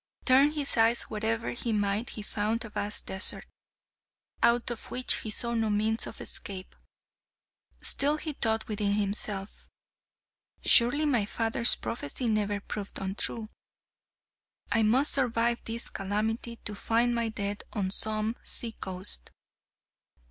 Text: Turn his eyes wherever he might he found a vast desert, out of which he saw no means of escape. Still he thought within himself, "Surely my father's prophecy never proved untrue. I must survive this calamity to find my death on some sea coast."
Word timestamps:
Turn 0.25 0.49
his 0.49 0.77
eyes 0.77 1.03
wherever 1.03 1.51
he 1.51 1.71
might 1.73 2.09
he 2.09 2.23
found 2.23 2.65
a 2.65 2.69
vast 2.71 3.05
desert, 3.05 3.45
out 4.41 4.71
of 4.71 4.85
which 4.89 5.17
he 5.17 5.29
saw 5.29 5.53
no 5.53 5.69
means 5.69 6.07
of 6.07 6.19
escape. 6.19 6.75
Still 7.83 8.17
he 8.17 8.33
thought 8.33 8.67
within 8.67 8.93
himself, 8.93 9.67
"Surely 10.65 11.05
my 11.05 11.25
father's 11.27 11.75
prophecy 11.75 12.27
never 12.27 12.59
proved 12.59 12.97
untrue. 12.97 13.49
I 14.71 14.81
must 14.81 15.11
survive 15.11 15.63
this 15.65 15.91
calamity 15.91 16.55
to 16.65 16.73
find 16.73 17.13
my 17.13 17.29
death 17.29 17.61
on 17.73 17.91
some 17.91 18.35
sea 18.41 18.71
coast." 18.71 19.29